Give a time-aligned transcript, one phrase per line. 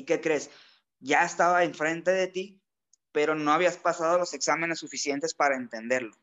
[0.00, 0.50] ¿Y qué crees?
[0.98, 2.58] Ya estaba enfrente de ti,
[3.12, 6.16] pero no habías pasado los exámenes suficientes para entenderlo.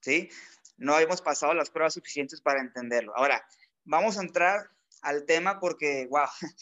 [0.00, 0.30] ¿Sí?
[0.78, 3.14] No habíamos pasado las pruebas suficientes para entenderlo.
[3.14, 3.46] Ahora,
[3.84, 4.70] vamos a entrar
[5.02, 6.28] al tema porque, wow,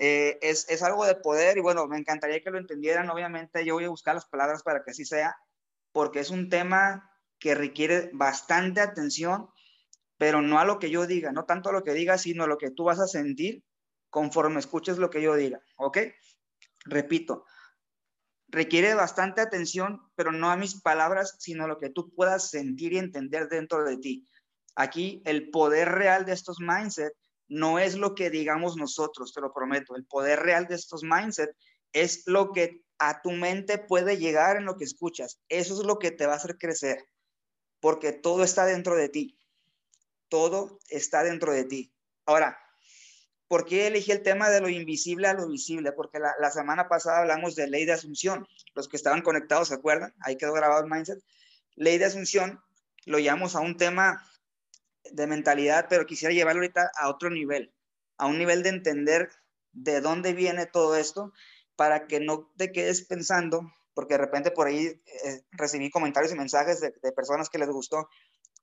[0.00, 3.10] eh, es, es, algo de poder y bueno, me encantaría que lo entendieran.
[3.10, 5.36] Obviamente yo voy a buscar las palabras para que así sea,
[5.92, 9.50] porque es un tema que requiere bastante atención,
[10.16, 12.46] pero no a lo que yo diga, no tanto a lo que diga, sino a
[12.46, 13.62] lo que tú vas a sentir
[14.12, 15.98] conforme escuches lo que yo diga, ¿ok?
[16.84, 17.46] Repito,
[18.46, 22.92] requiere bastante atención, pero no a mis palabras, sino a lo que tú puedas sentir
[22.92, 24.28] y entender dentro de ti.
[24.76, 27.14] Aquí el poder real de estos mindset
[27.48, 29.96] no es lo que digamos nosotros, te lo prometo.
[29.96, 31.56] El poder real de estos mindset
[31.94, 35.40] es lo que a tu mente puede llegar en lo que escuchas.
[35.48, 37.08] Eso es lo que te va a hacer crecer,
[37.80, 39.38] porque todo está dentro de ti.
[40.28, 41.94] Todo está dentro de ti.
[42.26, 42.58] Ahora,
[43.52, 45.92] ¿por qué elegí el tema de lo invisible a lo visible?
[45.92, 48.48] Porque la, semana pasada hablamos de ley de asunción.
[48.74, 50.14] Los que estaban conectados, ¿se acuerdan?
[50.20, 51.22] Ahí quedó grabado el mindset.
[51.76, 52.62] Ley de asunción
[53.04, 54.26] lo llamamos a un tema
[55.04, 57.74] de mentalidad, pero quisiera llevarlo ahorita a otro nivel,
[58.16, 59.28] a un nivel de entender
[59.72, 61.34] de dónde viene todo esto
[61.76, 66.36] para que no te quedes pensando, porque de repente por ahí eh, recibí comentarios y
[66.36, 68.08] mensajes de, de, personas que les gustó,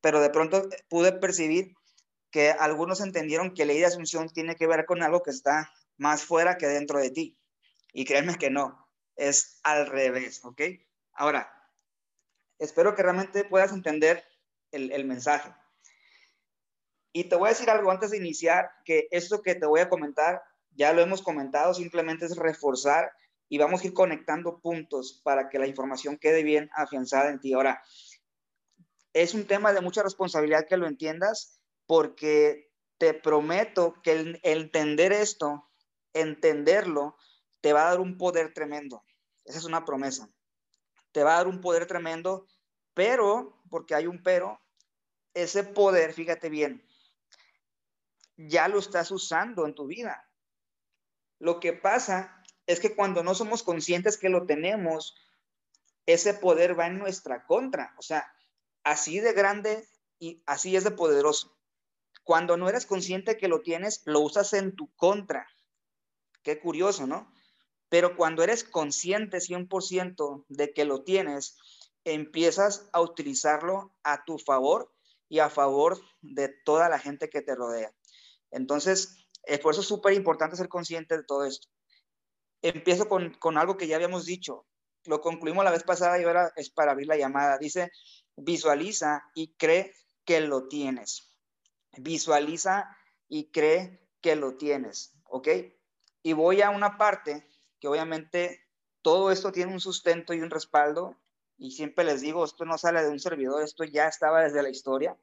[0.01, 1.75] pero de pronto pude percibir
[2.31, 6.23] que algunos entendieron que ley de asunción tiene que ver con algo que está más
[6.23, 7.38] fuera que dentro de ti.
[7.94, 10.61] Y créanme que no, es al revés, ¿ok?
[11.13, 11.52] Ahora,
[12.59, 14.23] espero que realmente puedas entender
[14.71, 15.53] el, el mensaje.
[17.11, 19.89] Y te voy a decir algo antes de iniciar, que esto que te voy a
[19.89, 23.11] comentar, ya lo hemos comentado, simplemente es reforzar
[23.49, 27.53] y vamos a ir conectando puntos para que la información quede bien afianzada en ti.
[27.53, 27.83] Ahora,
[29.14, 31.58] es un tema de mucha responsabilidad que lo entiendas,
[31.89, 35.67] porque te prometo que entender esto,
[36.13, 37.17] entenderlo,
[37.61, 39.03] te va a dar un poder tremendo.
[39.43, 40.30] Esa es una promesa.
[41.11, 42.45] Te va a dar un poder tremendo,
[42.93, 44.61] pero, porque hay un pero,
[45.33, 46.87] ese poder, fíjate bien,
[48.37, 50.30] ya lo estás usando en tu vida.
[51.39, 55.15] Lo que pasa es que cuando no somos conscientes que lo tenemos,
[56.05, 57.95] ese poder va en nuestra contra.
[57.97, 58.31] O sea,
[58.83, 61.58] así de grande y así es de poderoso.
[62.23, 65.47] Cuando no eres consciente que lo tienes, lo usas en tu contra.
[66.43, 67.31] Qué curioso, ¿no?
[67.89, 71.58] Pero cuando eres consciente 100% de que lo tienes,
[72.03, 74.93] empiezas a utilizarlo a tu favor
[75.27, 77.91] y a favor de toda la gente que te rodea.
[78.52, 81.67] Entonces, es por eso es súper importante ser consciente de todo esto.
[82.61, 84.65] Empiezo con, con, algo que ya habíamos dicho.
[85.05, 87.58] Lo concluimos la vez pasada y ahora es para abrir la llamada.
[87.58, 87.91] Dice,
[88.35, 89.93] visualiza y cree
[90.25, 91.28] que lo tienes.
[91.98, 92.95] Visualiza
[93.27, 95.48] y cree que lo tienes, ¿ok?
[96.23, 97.48] Y voy a una parte
[97.80, 98.60] que obviamente
[99.02, 101.17] todo esto tiene un sustento y un respaldo.
[101.58, 104.70] Y siempre les digo, esto no sale de un servidor, esto ya estaba desde la
[104.70, 105.17] historia.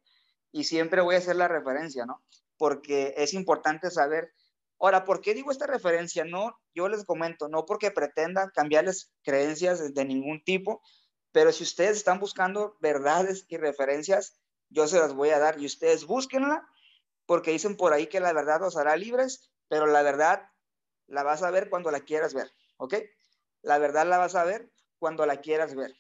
[0.53, 2.23] Y siempre voy a hacer la referencia, ¿no?
[2.57, 4.33] porque es importante saber.
[4.79, 6.25] Ahora, ¿por qué digo esta referencia?
[6.25, 10.83] No, yo les comento, no porque pretenda cambiarles creencias de ningún tipo,
[11.33, 14.39] pero si ustedes están buscando verdades y referencias,
[14.71, 16.69] yo se las voy a dar y ustedes búsquenla,
[17.27, 20.51] porque dicen por ahí que la verdad os hará libres, pero la verdad
[21.07, 22.95] la vas a ver cuando la quieras ver, ¿ok?
[23.63, 25.95] La verdad la vas a ver cuando la quieras ver.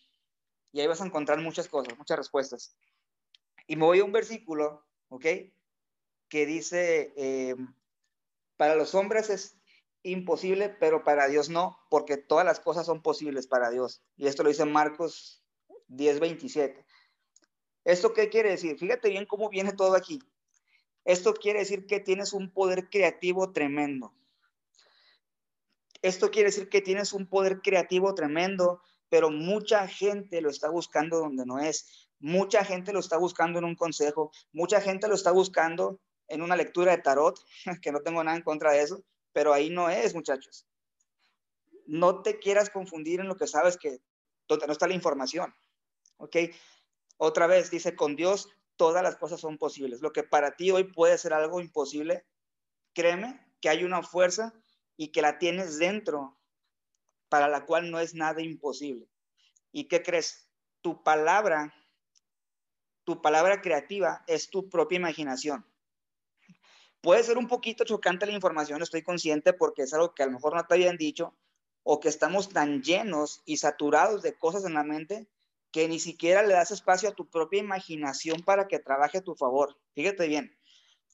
[0.72, 2.77] Y ahí vas a encontrar muchas cosas, muchas respuestas.
[3.66, 5.27] Y me voy a un versículo, ¿ok?
[6.28, 7.56] que dice, eh,
[8.56, 9.59] para los hombres es
[10.03, 14.03] imposible, pero para Dios no, porque todas las cosas son posibles para Dios.
[14.16, 15.43] Y esto lo dice Marcos
[15.88, 16.85] 10, 27.
[17.86, 18.76] ¿Esto qué quiere decir?
[18.76, 20.19] Fíjate bien cómo viene todo aquí.
[21.04, 24.12] Esto quiere decir que tienes un poder creativo tremendo.
[26.02, 31.20] Esto quiere decir que tienes un poder creativo tremendo, pero mucha gente lo está buscando
[31.20, 32.10] donde no es.
[32.19, 36.56] Mucha gente lo está buscando en un consejo, mucha gente lo está buscando en una
[36.56, 37.38] lectura de tarot,
[37.83, 40.66] que no tengo nada en contra de eso, pero ahí no es, muchachos.
[41.86, 44.00] No te quieras confundir en lo que sabes que
[44.48, 45.54] donde no está la información.
[46.16, 46.36] ¿Ok?
[47.16, 50.01] Otra vez dice, con Dios todas las cosas son posibles.
[50.01, 52.27] Lo que para ti hoy puede ser algo imposible,
[52.92, 54.54] créeme que hay una fuerza
[54.97, 56.39] y que la tienes dentro
[57.28, 59.09] para la cual no es nada imposible.
[59.72, 60.48] ¿Y qué crees?
[60.80, 61.74] Tu palabra,
[63.04, 65.66] tu palabra creativa es tu propia imaginación.
[67.01, 70.33] Puede ser un poquito chocante la información, estoy consciente, porque es algo que a lo
[70.33, 71.36] mejor no te habían dicho,
[71.83, 75.28] o que estamos tan llenos y saturados de cosas en la mente
[75.76, 79.34] que ni siquiera le das espacio a tu propia imaginación para que trabaje a tu
[79.34, 79.78] favor.
[79.92, 80.58] Fíjate bien,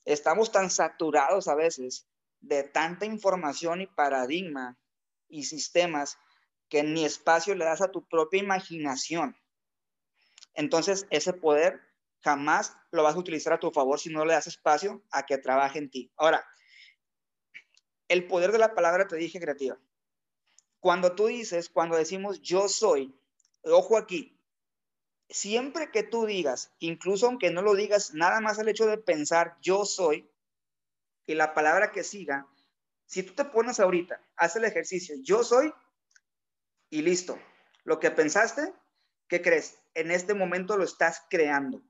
[0.05, 2.07] estamos tan saturados a veces
[2.41, 4.79] de tanta información y paradigma
[5.29, 6.17] y sistemas
[6.69, 9.37] que ni espacio le das a tu propia imaginación.
[10.55, 11.81] Entonces, ese poder
[12.21, 15.39] jamás lo vas a utilizar a tu favor si no le das espacio a que
[15.39, 16.13] trabaje en ti.
[16.17, 16.47] Ahora,
[18.07, 19.77] el poder de la palabra te dije creativa.
[20.79, 23.13] Cuando tú dices, cuando decimos yo soy,
[23.65, 24.39] ojo aquí,
[25.33, 29.57] siempre que tú digas, incluso aunque no lo digas, nada más el hecho de pensar
[29.61, 30.31] yo soy
[31.27, 32.47] y la palabra que siga,
[33.07, 35.73] si tú te pones ahorita, haz el ejercicio, yo soy
[36.91, 37.39] y listo.
[37.85, 38.73] Lo que pensaste,
[39.29, 39.79] ¿qué crees?
[39.95, 41.83] En este momento lo estás creando.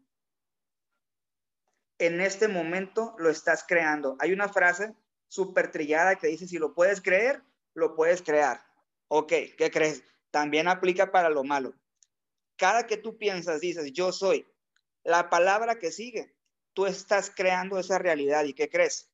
[1.98, 4.16] En este momento lo estás creando.
[4.18, 4.94] Hay una frase
[5.28, 7.42] súper trillada que dice, si lo puedes creer,
[7.74, 8.64] lo puedes crear.
[9.08, 10.02] Ok, ¿qué crees?
[10.30, 11.74] También aplica para lo malo
[12.62, 14.46] cada que tú piensas, dices, yo soy,
[15.02, 16.32] la palabra que sigue,
[16.74, 18.44] tú estás creando esa realidad.
[18.44, 19.10] ¿Y qué crees?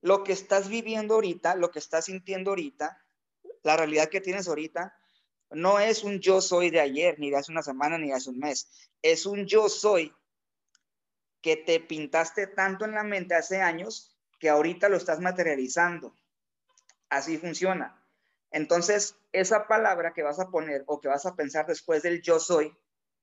[0.00, 3.04] Lo que estás viviendo ahorita, lo que estás sintiendo ahorita,
[3.62, 4.96] la realidad que tienes ahorita,
[5.50, 8.30] no es un yo soy de ayer, ni de hace una semana, ni de hace
[8.30, 8.70] un mes.
[9.02, 10.10] Es un yo soy
[11.42, 16.16] que te pintaste tanto en la mente hace años que ahorita lo estás materializando.
[17.10, 17.99] Así funciona.
[18.50, 22.40] Entonces, esa palabra que vas a poner o que vas a pensar después del yo
[22.40, 22.76] soy,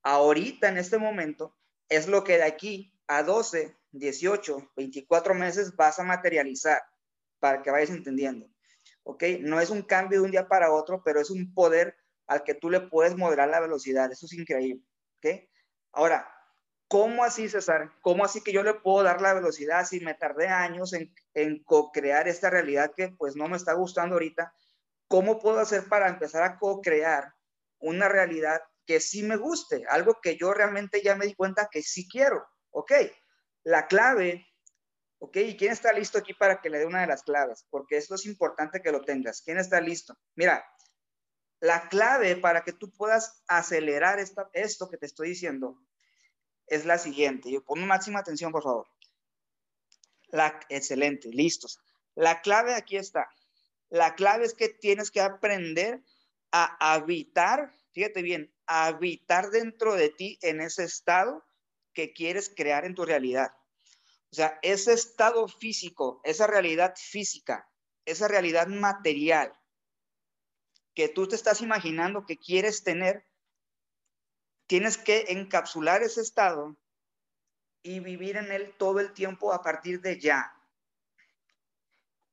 [0.03, 1.56] ahorita en este momento,
[1.89, 6.81] es lo que de aquí a 12, 18, 24 meses vas a materializar
[7.39, 8.47] para que vayas entendiendo.
[9.03, 9.24] ¿Ok?
[9.41, 11.95] No es un cambio de un día para otro, pero es un poder
[12.25, 14.12] al que tú le puedes moderar la velocidad.
[14.12, 14.83] Eso es increíble.
[15.18, 15.44] ¿Ok?
[15.94, 16.30] Ahora,
[16.88, 17.91] ¿cómo así, César?
[18.01, 21.63] ¿Cómo así que yo le puedo dar la velocidad si me tardé años en, en
[21.63, 24.53] co-crear esta realidad que pues no me está gustando ahorita?
[25.07, 27.33] ¿Cómo puedo hacer para empezar a co-crear
[27.80, 29.83] una realidad que sí me guste?
[29.89, 32.45] Algo que yo realmente ya me di cuenta que sí quiero.
[32.71, 32.92] Ok,
[33.63, 34.45] la clave,
[35.19, 37.65] ok, ¿y quién está listo aquí para que le dé una de las claves?
[37.69, 39.42] Porque esto es importante que lo tengas.
[39.42, 40.18] ¿Quién está listo?
[40.36, 40.65] Mira,
[41.59, 45.81] la clave para que tú puedas acelerar esto que te estoy diciendo
[46.68, 47.51] es la siguiente.
[47.51, 48.88] Yo pongo máxima atención, por favor.
[50.27, 51.80] La, excelente, listos.
[52.13, 53.27] La clave aquí está.
[53.89, 56.03] La clave es que tienes que aprender
[56.51, 61.45] a habitar, fíjate bien, a habitar dentro de ti en ese estado
[61.93, 63.51] que quieres crear en tu realidad.
[64.31, 67.69] O sea, ese estado físico, esa realidad física,
[68.05, 69.57] esa realidad material
[70.93, 73.25] que tú te estás imaginando que quieres tener,
[74.67, 76.75] tienes que encapsular ese estado
[77.83, 80.56] y vivir en él todo el tiempo a partir de ya.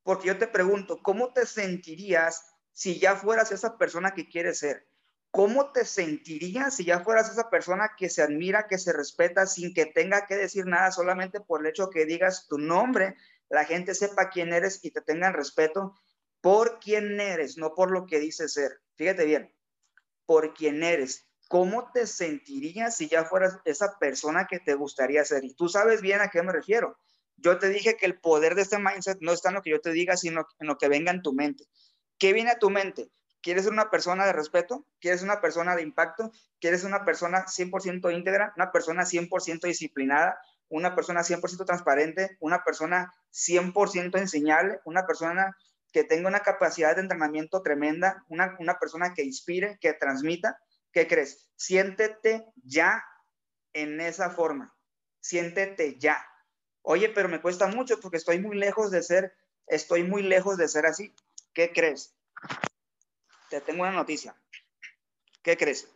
[0.05, 4.87] Porque yo te pregunto, ¿cómo te sentirías si ya fueras esa persona que quieres ser?
[5.33, 9.75] ¿Cómo te sentirías si ya fueras esa persona que se admira, que se respeta sin
[9.75, 13.17] que tenga que decir nada solamente por el hecho que digas tu nombre,
[13.49, 15.95] la gente sepa quién eres y te tengan respeto
[16.41, 18.83] por quién eres, no por lo que dices ser?
[18.97, 19.53] Fíjate bien,
[20.27, 21.27] por quién eres.
[21.49, 25.45] ¿Cómo te sentirías si ya fueras esa persona que te gustaría ser?
[25.45, 26.99] Y tú sabes bien a qué me refiero.
[27.37, 29.81] Yo te dije que el poder de este mindset no está en lo que yo
[29.81, 31.65] te diga, sino en lo que venga en tu mente.
[32.19, 33.11] ¿Qué viene a tu mente?
[33.43, 34.87] ¿Quieres ser una persona de respeto?
[35.01, 36.33] ¿Quieres una persona de impacto?
[36.61, 38.55] ¿Quieres una persona 100% íntegra?
[38.57, 40.39] ¿Una persona 100% disciplinada?
[40.69, 42.39] ¿Una persona 100% transparente?
[42.41, 44.81] ¿Una persona 100% enseñable?
[44.87, 45.55] ¿Una persona
[45.93, 48.25] que tenga una capacidad de entrenamiento tremenda?
[48.29, 50.59] ¿Una, una persona que inspire, que transmita?
[50.91, 51.51] ¿Qué crees?
[51.57, 53.05] Siéntete ya
[53.75, 54.75] en esa forma.
[55.21, 56.25] Siéntete ya.
[56.87, 59.35] Oye, pero me cuesta mucho porque estoy muy lejos de ser,
[59.67, 61.15] estoy muy lejos de ser así.
[61.55, 62.15] ¿Qué crees?
[63.49, 64.37] Te tengo una noticia.
[65.43, 65.89] ¿Qué crees?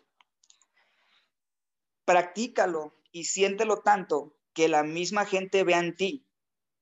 [2.06, 6.26] Practícalo y siéntelo tanto que la misma gente vea en ti.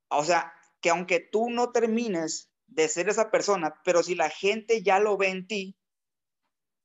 [0.07, 4.85] O sea, que aunque tú no termines de ser esa persona, pero si la gente
[4.85, 5.77] ya lo ve en ti,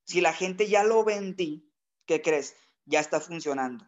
[0.05, 1.71] si la gente ya lo ve en ti,
[2.07, 2.55] ¿qué crees?
[2.85, 3.85] Ya está funcionando.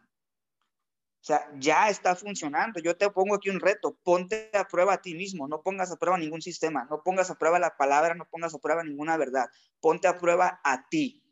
[1.24, 2.80] O sea, ya está funcionando.
[2.80, 3.96] Yo te pongo aquí un reto.
[4.02, 5.48] Ponte a prueba a ti mismo.
[5.48, 6.86] No pongas a prueba ningún sistema.
[6.90, 8.14] No pongas a prueba la palabra.
[8.14, 9.46] No pongas a prueba ninguna verdad.
[9.80, 11.24] Ponte a prueba a ti.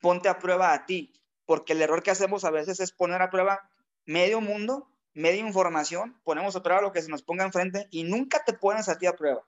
[0.00, 1.12] Ponte a prueba a ti.
[1.46, 3.70] Porque el error que hacemos a veces es poner a prueba
[4.04, 6.20] medio mundo, media información.
[6.24, 9.06] Ponemos a prueba lo que se nos ponga enfrente y nunca te pones a ti
[9.06, 9.46] a prueba.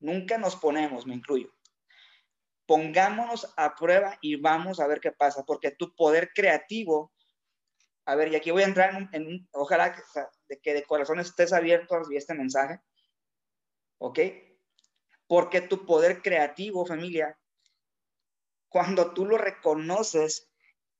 [0.00, 1.52] Nunca nos ponemos, me incluyo.
[2.64, 5.44] Pongámonos a prueba y vamos a ver qué pasa.
[5.44, 7.12] Porque tu poder creativo
[8.04, 10.02] a ver, y aquí voy a entrar en un, ojalá que,
[10.48, 12.80] de que de corazón estés abierto a recibir este mensaje,
[13.98, 14.18] ¿ok?
[15.26, 17.38] Porque tu poder creativo, familia,
[18.68, 20.50] cuando tú lo reconoces,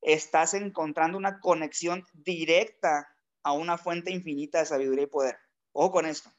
[0.00, 3.08] estás encontrando una conexión directa
[3.42, 5.38] a una fuente infinita de sabiduría y poder.
[5.72, 6.30] Ojo con esto.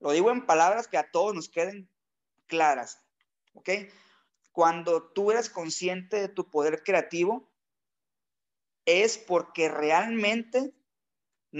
[0.00, 1.90] Lo digo en palabras que a todos nos queden
[2.46, 3.00] claras,
[3.54, 3.70] ¿ok?
[4.52, 7.50] Cuando tú eres consciente de tu poder creativo,
[8.88, 10.72] es porque realmente,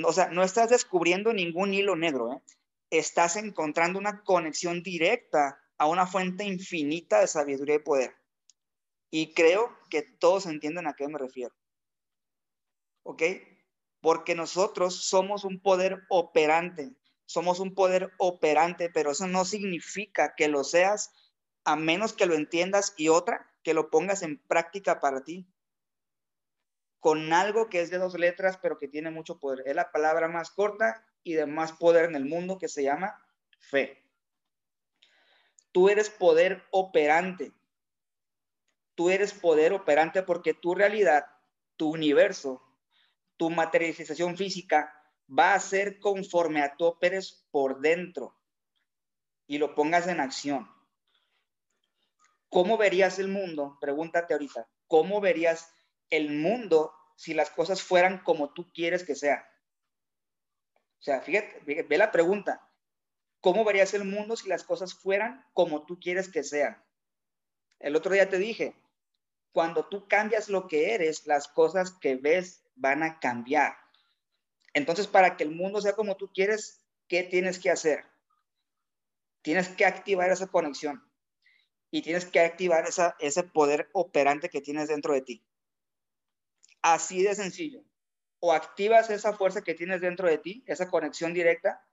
[0.03, 2.43] o sea, no estás descubriendo ningún hilo negro, ¿eh?
[2.89, 8.17] estás encontrando una conexión directa a una fuente infinita de sabiduría y poder.
[9.11, 11.55] Y creo que todos entienden a qué me refiero.
[13.03, 13.23] ¿Ok?
[14.01, 20.49] Porque nosotros somos un poder operante, somos un poder operante, pero eso no significa que
[20.49, 21.13] lo seas
[21.65, 25.47] a menos que lo entiendas y otra, que lo pongas en práctica para ti
[27.01, 29.63] con algo que es de dos letras, pero que tiene mucho poder.
[29.67, 33.23] Es la palabra más corta y de más poder en el mundo que se llama
[33.61, 34.05] fe.
[35.73, 37.53] Tú eres poder operante.
[38.95, 41.27] Tú eres poder operante porque tu realidad,
[41.77, 42.63] tu universo,
[43.37, 44.93] tu materialización física
[45.29, 48.37] va a ser conforme a tu operes por dentro
[49.47, 50.69] y lo pongas en acción.
[52.49, 53.77] ¿Cómo verías el mundo?
[53.81, 54.69] Pregúntate ahorita.
[54.87, 55.73] ¿Cómo verías
[56.11, 59.43] el mundo si las cosas fueran como tú quieres que sean?
[60.99, 62.69] O sea, fíjate, ve la pregunta.
[63.41, 66.83] ¿Cómo verías el mundo si las cosas fueran como tú quieres que sean?
[67.79, 68.75] El otro día te dije,
[69.53, 73.77] cuando tú cambias lo que eres, las cosas que ves van a cambiar.
[74.75, 78.05] Entonces, para que el mundo sea como tú quieres, ¿qué tienes que hacer?
[79.43, 81.03] Tienes que activar esa conexión
[81.91, 82.85] y tienes que activar
[83.19, 85.45] ese poder operante que tienes dentro de ti.
[86.83, 87.83] Así de sencillo.
[88.41, 91.85] O activas esa fuerza que tienes dentro de ti, esa conexión directa,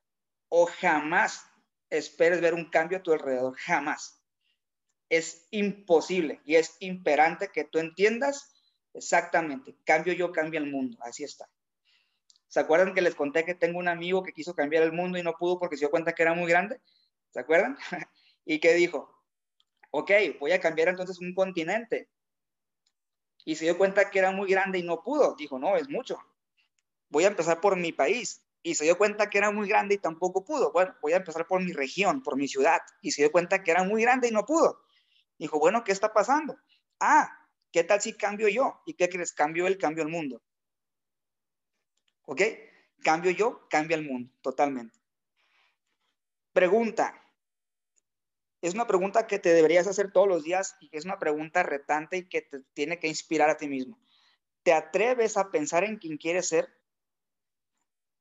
[0.50, 1.46] o jamás
[1.90, 3.56] esperes ver un cambio a tu alrededor.
[3.58, 4.22] Jamás.
[5.10, 8.54] Es imposible y es imperante que tú entiendas
[8.94, 9.76] exactamente.
[9.84, 10.98] Cambio yo, cambia el mundo.
[11.02, 11.48] Así está.
[12.48, 15.24] ¿Se acuerdan que les conté que tengo un amigo que quiso cambiar el mundo y
[15.24, 16.80] no pudo porque se dio cuenta que era muy grande?
[17.32, 17.78] ¿Se acuerdan?
[18.46, 19.14] y que dijo,
[19.92, 22.10] ok, voy a cambiar entonces un continente.
[23.46, 25.36] Y se dio cuenta que era muy grande y no pudo.
[25.36, 26.20] Dijo, no, es mucho.
[27.10, 28.42] Voy a empezar por mi país.
[28.64, 30.72] Y se dio cuenta que era muy grande y tampoco pudo.
[30.72, 32.82] Bueno, voy a empezar por mi región, por mi ciudad.
[33.02, 34.82] Y se dio cuenta que era muy grande y no pudo.
[35.38, 36.58] Dijo, bueno, ¿qué está pasando?
[37.00, 37.30] Ah,
[37.72, 38.82] ¿qué tal si cambio yo?
[38.88, 39.34] ¿Y qué crees?
[39.34, 40.42] Cambio el cambio el mundo.
[42.24, 42.42] ¿Ok?
[43.04, 44.98] Cambio yo, cambia el mundo, totalmente.
[46.52, 47.22] Pregunta,
[48.68, 51.62] es una pregunta que te deberías hacer todos los días y que es una pregunta
[51.62, 54.00] retante y que te tiene que inspirar a ti mismo.
[54.64, 56.68] ¿Te atreves a pensar en quien quieres ser?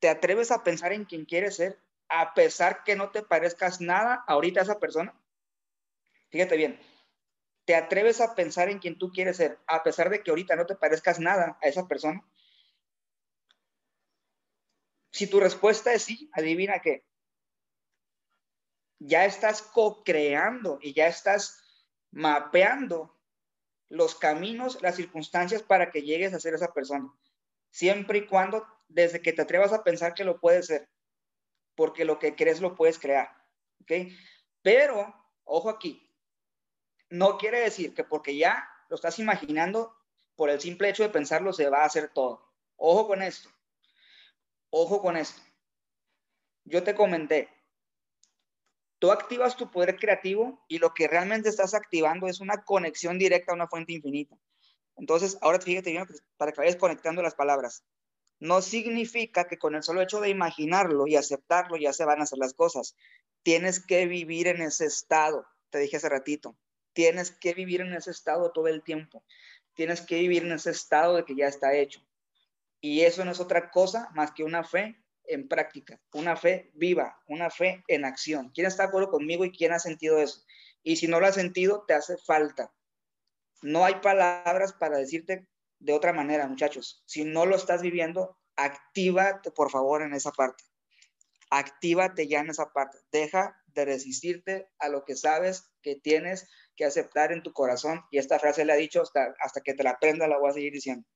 [0.01, 4.23] ¿Te atreves a pensar en quien quieres ser a pesar que no te parezcas nada
[4.27, 5.19] ahorita a esa persona?
[6.29, 6.79] Fíjate bien,
[7.65, 10.67] ¿te atreves a pensar en quien tú quieres ser a pesar de que ahorita no
[10.67, 12.23] te parezcas nada a esa persona?
[15.11, 17.07] Si tu respuesta es sí, adivina qué
[18.99, 21.61] ya estás co-creando y ya estás
[22.11, 23.19] mapeando
[23.89, 27.13] los caminos, las circunstancias para que llegues a ser esa persona.
[27.71, 30.89] Siempre y cuando, desde que te atrevas a pensar que lo puedes ser,
[31.75, 33.29] porque lo que crees lo puedes crear.
[33.81, 34.13] ¿Ok?
[34.63, 36.11] Pero, ojo aquí,
[37.11, 39.95] no quiere decir que porque ya lo estás imaginando,
[40.37, 42.53] por el simple hecho de pensarlo, se va a hacer todo.
[42.77, 43.49] Ojo con esto.
[44.71, 45.41] Ojo con esto.
[46.65, 47.49] Yo te comenté,
[49.05, 53.53] Tú activas tu poder creativo y lo que realmente estás activando es una conexión directa
[53.53, 54.35] a una fuente infinita.
[54.97, 56.07] Entonces, ahora fíjate bien
[56.39, 57.85] para que vayas conectando las palabras.
[58.41, 62.23] No significa que con el solo hecho de imaginarlo y aceptarlo ya se van a
[62.23, 62.97] hacer las cosas.
[63.43, 66.57] Tienes que vivir en ese estado, te dije hace ratito.
[66.95, 69.23] Tienes que vivir en ese estado todo el tiempo.
[69.75, 72.01] Tienes que vivir en ese estado de que ya está hecho.
[72.81, 77.21] Y eso no es otra cosa más que una fe en práctica, una fe viva,
[77.27, 78.51] una fe en acción.
[78.55, 80.45] ¿Quién está de acuerdo conmigo y quién ha sentido eso?
[80.83, 82.73] Y si no lo has sentido, te hace falta.
[83.63, 87.03] No hay palabras para decirte de otra manera, muchachos.
[87.07, 90.65] Si no lo estás viviendo, actívate, por favor, en esa parte.
[91.51, 92.99] Actívate ya en esa parte.
[93.11, 98.03] Deja de resistirte a lo que sabes que tienes que aceptar en tu corazón.
[98.11, 100.55] Y esta frase le ha dicho hasta, hasta que te la aprenda, la voy a
[100.55, 101.07] seguir diciendo.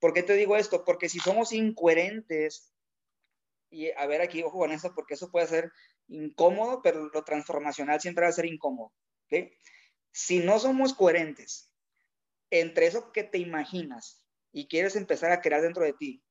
[0.00, 0.84] ¿Por qué te digo esto?
[0.84, 2.73] Porque si somos incoherentes
[3.74, 5.72] y a ver aquí, ojo con eso, porque eso puede ser
[6.08, 8.92] incómodo, pero lo transformacional siempre va a ser incómodo.
[10.12, 11.72] Si no somos coherentes
[12.50, 16.22] entre eso que te imaginas y quieres empezar a crear dentro de ti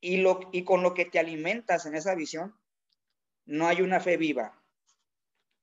[0.00, 0.22] y,
[0.52, 2.54] y con lo que te alimentas en esa visión,
[3.46, 4.62] no hay una fe viva.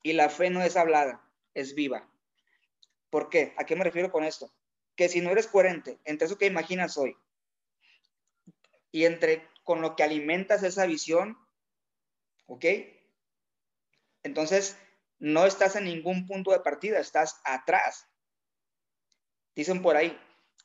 [0.01, 2.09] Y la fe no es hablada, es viva.
[3.11, 3.53] ¿Por qué?
[3.57, 4.51] ¿A qué me refiero con esto?
[4.95, 7.15] Que si no eres coherente entre eso que imaginas hoy
[8.91, 11.38] y entre con lo que alimentas esa visión,
[12.45, 12.63] ¿ok?
[14.24, 14.77] Entonces,
[15.19, 18.07] no estás en ningún punto de partida, estás atrás.
[19.57, 20.17] Dicen por ahí,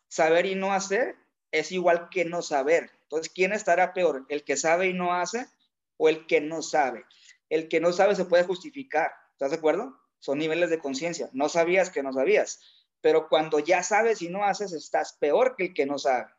[0.07, 1.17] saber y no hacer
[1.51, 2.93] es igual que no saber.
[3.03, 4.25] Entonces, ¿quién estará peor?
[4.29, 5.49] ¿El que sabe y no hace
[5.97, 7.05] o el que no sabe?
[7.49, 9.11] El que no sabe se puede justificar.
[9.33, 9.99] ¿Estás de acuerdo?
[10.21, 11.29] Son niveles de conciencia.
[11.33, 12.61] No sabías que no sabías.
[13.01, 16.31] Pero cuando ya sabes y no haces, estás peor que el que no sabe.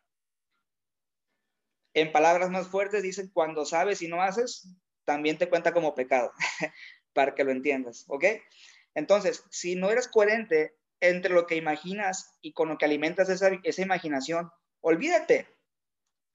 [1.94, 4.68] En palabras más fuertes dicen, cuando sabes y no haces,
[5.06, 6.32] también te cuenta como pecado,
[7.14, 8.26] para que lo entiendas, ¿ok?
[8.96, 13.82] Entonces, si no eres coherente entre lo que imaginas y con lo que alimentas esa,
[13.82, 14.50] imaginación,
[14.82, 15.48] olvídate,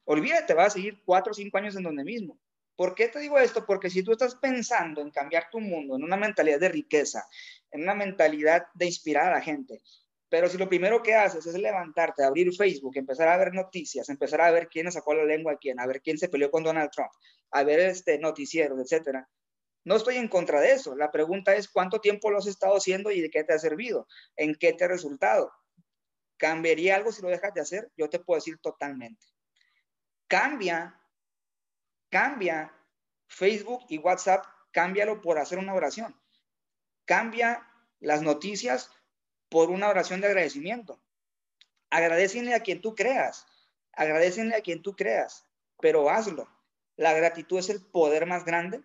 [0.05, 2.39] olvídate, vas a seguir cuatro o cinco años en donde mismo.
[2.77, 3.67] ¿Por qué te digo esto?
[3.67, 7.27] Porque si tú estás pensando en cambiar tu mundo, en una mentalidad de riqueza,
[7.71, 9.83] en una mentalidad de inspirar a la gente,
[10.29, 14.41] pero si lo primero que haces es levantarte, abrir Facebook, empezar a ver noticias, empezar
[14.43, 16.91] a ver quién sacó la lengua a quién, a ver quién se peleó con Donald
[16.91, 17.11] Trump,
[17.51, 19.29] a ver este noticieros, etcétera.
[19.85, 20.95] No estoy en contra de eso.
[20.95, 24.07] La pregunta es cuánto tiempo lo has estado haciendo y de qué te ha servido,
[24.37, 25.51] en qué te ha resultado.
[26.37, 27.91] ¿Cambiaría algo si lo dejas de hacer?
[27.97, 29.27] Yo te puedo decir totalmente.
[30.27, 31.01] Cambia,
[32.11, 32.71] cambia
[33.29, 36.15] Facebook y WhatsApp, cámbialo por hacer una oración.
[37.07, 37.67] Cambia
[37.99, 38.91] las noticias
[39.49, 41.01] por una oración de agradecimiento.
[41.91, 43.47] Agradecele a quien tú creas,
[43.93, 45.47] agradecele a quien tú creas,
[45.81, 46.49] pero hazlo.
[46.97, 48.83] La gratitud es el poder más grande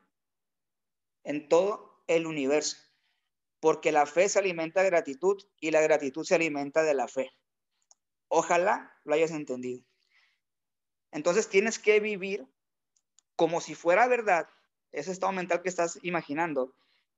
[1.23, 2.77] en todo el universo,
[3.59, 7.31] porque la fe se alimenta de gratitud y la gratitud se alimenta de la fe.
[8.27, 9.83] Ojalá lo hayas entendido.
[11.11, 12.47] Entonces tienes que vivir
[13.35, 14.47] como si fuera verdad
[14.91, 16.75] ese estado mental que estás imaginando,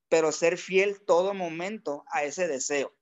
[0.10, 2.96] pero ser fiel todo momento a ese deseo.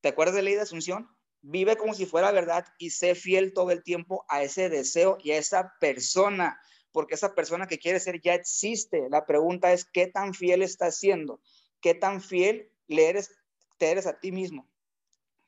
[0.00, 1.08] ¿Te acuerdas de la ley de Asunción?
[1.42, 5.32] Vive como si fuera verdad y sé fiel todo el tiempo a ese deseo y
[5.32, 6.60] a esa persona,
[6.92, 9.08] porque esa persona que quiere ser ya existe.
[9.10, 11.40] La pregunta es, ¿qué tan fiel estás siendo?
[11.80, 13.30] ¿Qué tan fiel le eres,
[13.78, 14.68] te eres a ti mismo?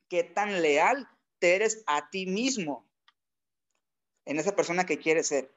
[0.09, 2.87] ¿Qué tan leal te eres a ti mismo
[4.25, 5.51] en esa persona que quieres ser?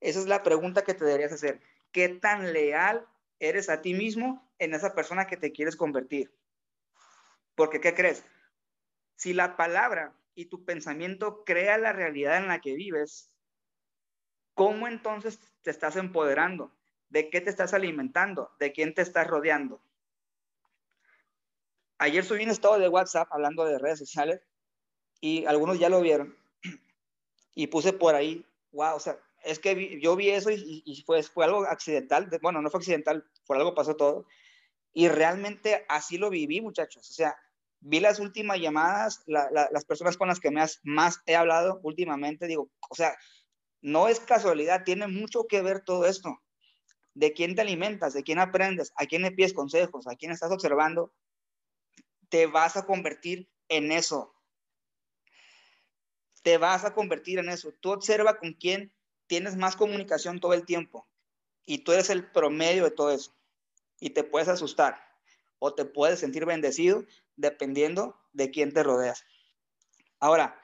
[0.00, 1.60] Esa es la pregunta que te deberías hacer.
[1.90, 3.06] ¿Qué tan leal
[3.40, 6.32] eres a ti mismo en esa persona que te quieres convertir?
[7.54, 8.24] Porque, ¿qué crees?
[9.16, 13.30] Si la palabra y tu pensamiento crea la realidad en la que vives,
[14.54, 16.72] ¿cómo entonces te estás empoderando?
[17.08, 18.50] ¿De qué te estás alimentando?
[18.58, 19.80] ¿De quién te estás rodeando?
[21.98, 24.40] Ayer subí un estado de WhatsApp hablando de redes sociales
[25.20, 26.36] y algunos ya lo vieron
[27.54, 31.44] y puse por ahí, wow, o sea, es que yo vi eso y, fue, fue
[31.44, 34.26] algo accidental, bueno, no fue accidental, por algo pasó todo,
[34.92, 37.08] y realmente así lo viví, muchachos.
[37.10, 37.36] O sea,
[37.84, 42.70] vi las últimas llamadas, las personas con las que más, más he hablado últimamente, digo,
[42.88, 43.14] o sea,
[43.82, 46.40] no es casualidad, tiene mucho que ver todo esto.
[47.12, 50.50] De quién te alimentas, de quién aprendes, a quién le pides consejos, a quién estás
[50.50, 51.14] observando,
[52.30, 54.34] te vas a convertir en eso.
[56.42, 57.72] Te vas a convertir en eso.
[57.80, 58.94] Tú observa con quién
[59.26, 61.06] tienes más comunicación todo el tiempo
[61.66, 63.36] y tú eres el promedio de todo eso
[64.00, 65.13] y te puedes asustar
[65.64, 69.24] o te puedes sentir bendecido dependiendo de quién te rodeas.
[70.20, 70.60] Ahora,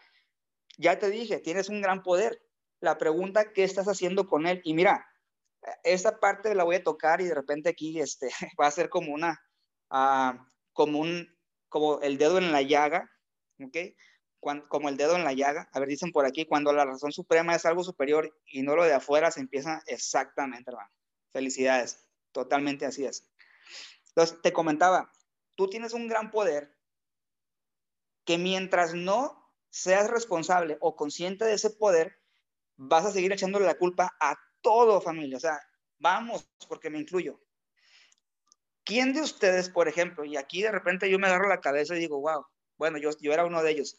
[0.77, 2.43] ya te dije, tienes un gran poder.
[2.81, 4.61] La pregunta, ¿qué estás haciendo con él?
[4.63, 5.07] Y mira,
[5.85, 8.29] esta parte la voy a tocar y de repente aquí este,
[8.61, 9.41] va a ser como una,
[9.91, 10.37] uh,
[10.75, 11.35] como un,
[11.71, 13.11] como el dedo en la llaga,
[13.59, 13.77] ¿ok?
[14.69, 15.71] como el dedo en la llaga.
[15.73, 18.85] A ver, dicen por aquí, cuando la razón suprema es algo superior y no lo
[18.85, 20.91] de afuera, se empieza exactamente, hermano.
[21.31, 22.07] Felicidades.
[22.33, 23.31] Totalmente así es.
[24.43, 25.13] Te comentaba,
[25.55, 26.77] tú tienes un gran poder
[28.25, 32.21] que mientras no seas responsable o consciente de ese poder,
[32.77, 35.37] vas a seguir echándole la culpa a todo familia.
[35.37, 35.61] O sea,
[35.99, 37.41] vamos, porque me incluyo.
[38.85, 42.01] ¿Quién de ustedes, por ejemplo, y aquí de repente yo me agarro la cabeza y
[42.01, 43.97] digo, wow, bueno, yo era uno de ellos.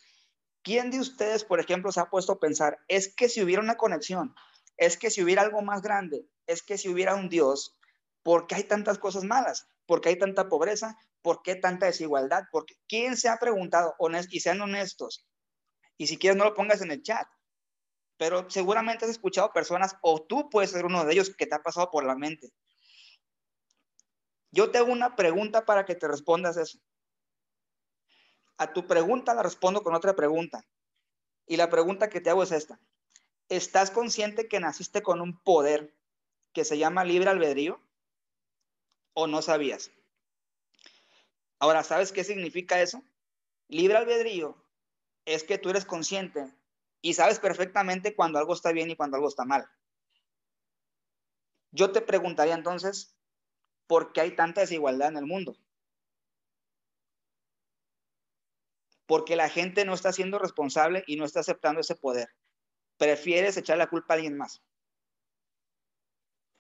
[0.63, 3.77] ¿Quién de ustedes, por ejemplo, se ha puesto a pensar, es que si hubiera una
[3.77, 4.35] conexión,
[4.77, 7.77] es que si hubiera algo más grande, es que si hubiera un Dios,
[8.23, 9.67] ¿Por qué hay tantas cosas malas?
[9.85, 10.97] ¿Por qué hay tanta pobreza?
[11.21, 12.43] ¿Por qué tanta desigualdad?
[12.51, 13.95] Porque ¿quién se ha preguntado?
[14.29, 15.25] y sean honestos.
[15.97, 17.27] Y si quieres no lo pongas en el chat.
[18.17, 21.63] Pero seguramente has escuchado personas, o tú puedes ser uno de ellos que te ha
[21.63, 22.51] pasado por la mente.
[24.51, 26.79] Yo te hago una pregunta para que te respondas eso.
[28.57, 30.63] A tu pregunta la respondo con otra pregunta.
[31.47, 32.79] Y la pregunta que te hago es esta.
[33.49, 35.95] ¿Estás consciente que naciste con un poder
[36.53, 37.81] que se llama libre albedrío?
[39.13, 39.91] O no sabías.
[41.59, 43.03] Ahora, ¿sabes qué significa eso?
[43.67, 44.57] Libre albedrío
[45.25, 46.51] es que tú eres consciente
[47.01, 49.69] y sabes perfectamente cuando algo está bien y cuando algo está mal.
[51.71, 53.15] Yo te preguntaría entonces,
[53.87, 55.55] ¿por qué hay tanta desigualdad en el mundo?
[59.05, 62.29] Porque la gente no está siendo responsable y no está aceptando ese poder.
[62.97, 64.61] Prefieres echar la culpa a alguien más.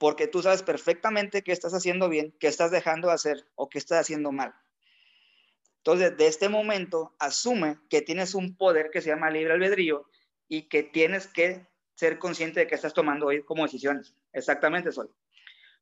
[0.01, 3.77] Porque tú sabes perfectamente qué estás haciendo bien, qué estás dejando de hacer o qué
[3.77, 4.51] estás haciendo mal.
[5.77, 10.09] Entonces, de este momento, asume que tienes un poder que se llama libre albedrío
[10.47, 14.15] y que tienes que ser consciente de que estás tomando hoy como decisiones.
[14.33, 15.15] Exactamente, Sol.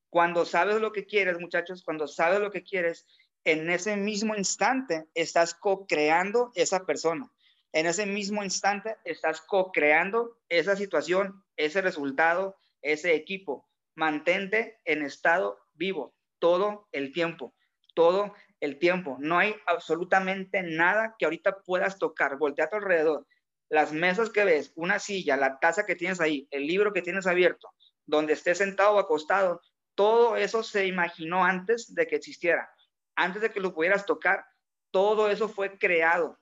[0.09, 3.07] Cuando sabes lo que quieres, muchachos, cuando sabes lo que quieres,
[3.45, 7.31] en ese mismo instante estás co-creando esa persona.
[7.71, 13.68] En ese mismo instante estás co-creando esa situación, ese resultado, ese equipo.
[13.95, 17.53] Mantente en estado vivo todo el tiempo,
[17.93, 19.17] todo el tiempo.
[19.19, 22.37] No hay absolutamente nada que ahorita puedas tocar.
[22.37, 23.27] Voltea a tu alrededor.
[23.69, 27.27] Las mesas que ves, una silla, la taza que tienes ahí, el libro que tienes
[27.27, 27.73] abierto,
[28.05, 29.61] donde estés sentado o acostado,
[29.93, 32.73] todo eso se imaginó antes de que existiera.
[33.15, 34.45] Antes de que lo pudieras tocar,
[34.91, 36.39] todo eso fue creado.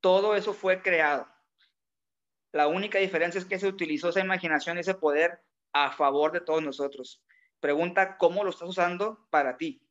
[0.00, 1.26] Todo eso fue creado.
[2.52, 6.62] La única diferencia es que se utilizó esa imaginación, ese poder a favor de todos
[6.62, 7.22] nosotros.
[7.60, 9.86] Pregunta cómo lo estás usando para ti.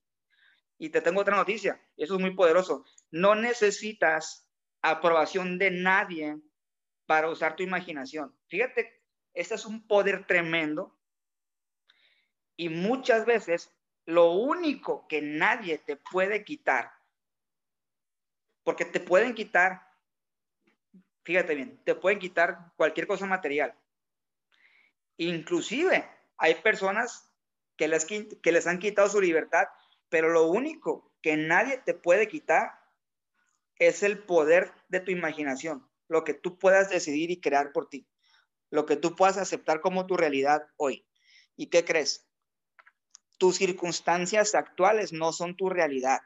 [0.78, 2.86] Y te tengo otra noticia, eso es muy poderoso.
[3.12, 4.50] No necesitas
[4.82, 6.38] aprobación de nadie
[7.06, 8.36] para usar tu imaginación.
[8.48, 10.98] Fíjate, este es un poder tremendo
[12.56, 13.74] y muchas veces
[14.06, 16.92] lo único que nadie te puede quitar,
[18.64, 19.89] porque te pueden quitar,
[21.30, 23.78] fíjate bien, te pueden quitar cualquier cosa material.
[25.18, 26.04] Inclusive
[26.38, 27.32] hay personas
[27.78, 29.68] que les, han quitado su libertad,
[30.10, 32.72] pero lo único que nadie te puede quitar
[33.76, 38.08] es el poder de tu imaginación, lo que tú puedas decidir y crear por ti,
[38.72, 41.06] lo que tú puedas aceptar como tu realidad hoy.
[41.56, 42.28] ¿Y qué crees?
[43.38, 46.22] Tus circunstancias actuales no son tu realidad.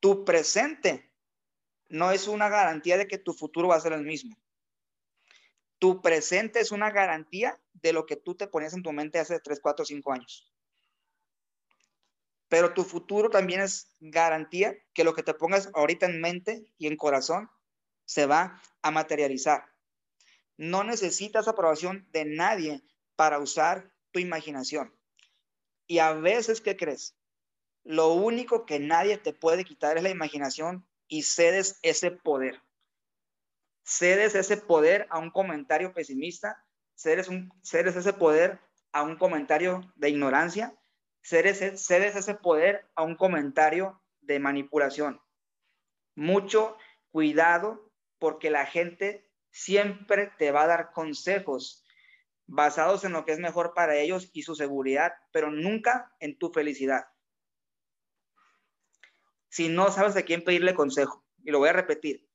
[0.00, 1.07] Tu presente
[1.88, 4.36] no es una garantía de que tu futuro va a ser el mismo.
[5.78, 9.38] Tu presente es una garantía de lo que tú te ponías en tu mente hace
[9.38, 10.52] 3, 4, 5 años.
[12.48, 16.86] Pero tu futuro también es garantía que lo que te pongas ahorita en mente y
[16.86, 17.50] en corazón
[18.04, 19.66] se va a materializar.
[20.56, 22.82] No necesitas aprobación de nadie
[23.16, 24.92] para usar tu imaginación.
[25.86, 27.14] Y a veces, ¿qué crees?
[27.84, 32.62] Lo único que nadie te puede quitar es la imaginación y cedes ese poder.
[33.82, 38.60] Cedes ese poder a un comentario pesimista, cedes, un, cedes ese poder
[38.92, 40.78] a un comentario de ignorancia,
[41.22, 45.20] cedes, cedes ese poder a un comentario de manipulación.
[46.14, 46.76] Mucho
[47.10, 51.84] cuidado porque la gente siempre te va a dar consejos
[52.46, 56.50] basados en lo que es mejor para ellos y su seguridad, pero nunca en tu
[56.50, 57.06] felicidad.
[59.48, 62.28] Si no sabes a quién pedirle consejo, y lo voy a repetir,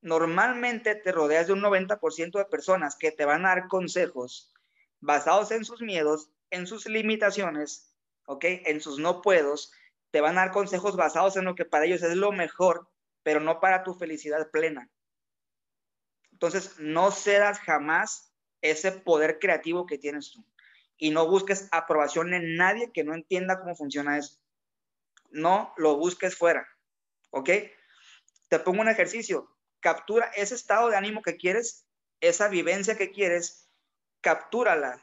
[0.00, 4.52] normalmente te rodeas de un 90% de personas que te van a dar consejos
[5.00, 7.94] basados en sus miedos, en sus limitaciones,
[8.26, 8.44] ¿ok?
[8.44, 9.72] En sus no puedos,
[10.10, 12.88] te van a dar consejos basados en lo que para ellos es lo mejor,
[13.22, 14.90] pero no para tu felicidad plena.
[16.32, 20.44] Entonces, no cedas jamás ese poder creativo que tienes tú.
[20.96, 24.38] Y no busques aprobación en nadie que no entienda cómo funciona eso.
[25.30, 26.66] No lo busques fuera.
[27.30, 27.50] ¿Ok?
[28.48, 29.56] Te pongo un ejercicio.
[29.80, 31.86] Captura ese estado de ánimo que quieres,
[32.20, 33.70] esa vivencia que quieres,
[34.20, 35.02] captúrala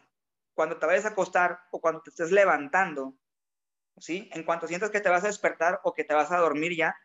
[0.53, 3.15] cuando te vayas a acostar o cuando te estés levantando.
[3.97, 4.29] ¿Sí?
[4.33, 6.95] En cuanto sientas que te vas a despertar o que te vas a dormir ya,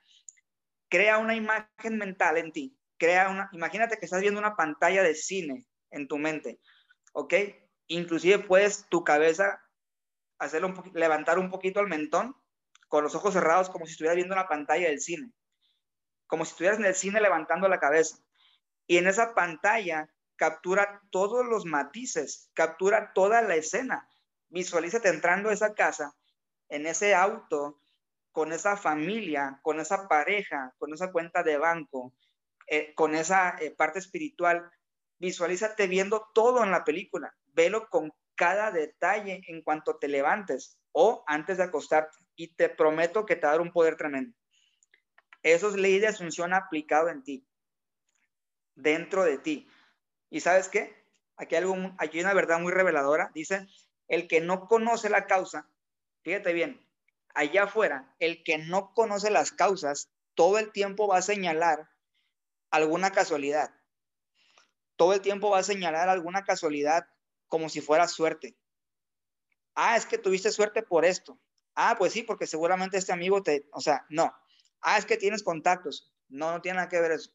[0.89, 2.79] crea una imagen mental en ti.
[2.97, 6.61] Crea una, imagínate que estás viendo una pantalla de cine en tu mente,
[7.13, 7.35] ¿ok?
[7.87, 9.63] Inclusive puedes tu cabeza
[10.39, 12.37] hacerlo un levantar un poquito al mentón
[12.89, 15.31] con los ojos cerrados como si estuvieras viendo una pantalla del cine,
[16.27, 18.19] como si estuvieras en el cine levantando la cabeza.
[18.87, 24.09] Y en esa pantalla captura todos los matices, captura toda la escena.
[24.49, 26.15] Visualízate entrando a esa casa,
[26.69, 27.81] en ese auto,
[28.33, 32.15] con esa familia, con esa pareja, con esa cuenta de banco,
[32.67, 34.71] eh, con esa eh, parte espiritual
[35.19, 41.25] visualízate viendo todo en la película, velo con cada detalle en cuanto te levantes o
[41.27, 44.35] antes de acostarte y te prometo que te va un poder tremendo.
[45.43, 47.47] Eso es ley de asunción aplicado en ti,
[48.75, 49.69] dentro de ti.
[50.31, 51.05] ¿Y sabes qué?
[51.37, 53.31] Aquí, algo, aquí hay una verdad muy reveladora.
[53.35, 53.67] Dice,
[54.07, 55.69] el que no conoce la causa,
[56.23, 56.81] fíjate bien,
[57.35, 61.91] allá afuera, el que no conoce las causas, todo el tiempo va a señalar
[62.71, 63.71] alguna casualidad
[64.99, 67.07] todo el tiempo va a señalar alguna casualidad
[67.49, 68.57] como si fuera suerte.
[69.75, 71.41] Ah, es que tuviste suerte por esto.
[71.75, 74.33] Ah, pues sí, porque seguramente este amigo te, o sea, no.
[74.81, 76.13] Ah, es que tienes contactos.
[76.29, 77.33] No, no tiene nada que ver eso.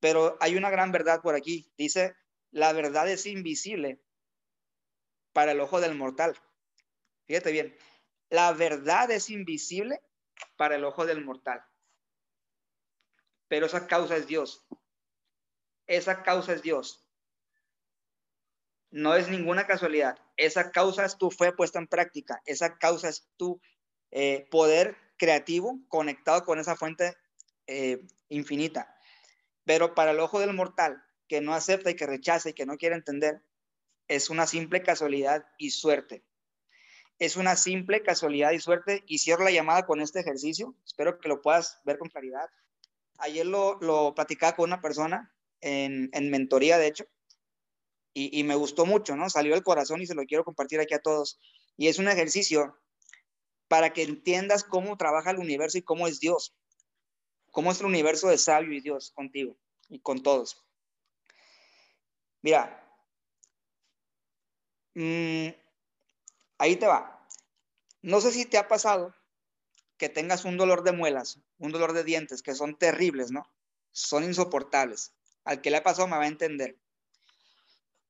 [0.00, 1.72] Pero hay una gran verdad por aquí.
[1.76, 2.14] Dice,
[2.50, 4.02] la verdad es invisible
[5.32, 6.36] para el ojo del mortal.
[7.26, 7.76] Fíjate bien,
[8.28, 10.02] la verdad es invisible
[10.56, 11.64] para el ojo del mortal.
[13.48, 14.66] Pero esa causa es Dios.
[15.86, 17.06] Esa causa es Dios.
[18.92, 20.18] No es ninguna casualidad.
[20.36, 22.42] Esa causa es tu fe puesta en práctica.
[22.44, 23.58] Esa causa es tu
[24.10, 27.14] eh, poder creativo conectado con esa fuente
[27.66, 28.94] eh, infinita.
[29.64, 32.76] Pero para el ojo del mortal, que no acepta y que rechaza y que no
[32.76, 33.40] quiere entender,
[34.08, 36.22] es una simple casualidad y suerte.
[37.18, 39.04] Es una simple casualidad y suerte.
[39.06, 40.76] Y cierro la llamada con este ejercicio.
[40.84, 42.50] Espero que lo puedas ver con claridad.
[43.16, 47.06] Ayer lo, lo platicaba con una persona en, en mentoría, de hecho,
[48.14, 49.30] y, me gustó mucho, ¿no?
[49.30, 51.38] Salió del corazón y se lo quiero compartir aquí a todos.
[51.76, 52.78] Y es un ejercicio
[53.68, 56.54] para que entiendas cómo trabaja el universo y cómo es Dios,
[57.50, 59.56] cómo es el universo de sabio y Dios contigo
[59.88, 60.62] y con todos.
[62.42, 62.86] Mira,
[64.94, 65.48] mmm,
[66.58, 67.26] ahí te va.
[68.02, 69.14] No sé si te ha pasado
[69.96, 73.48] que tengas un dolor de muelas, un dolor de dientes, que son terribles, ¿no?
[73.92, 75.14] Son insoportables.
[75.44, 76.81] Al que le ha pasado me va a entender.